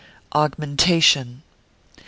Augmentation. 0.33 1.43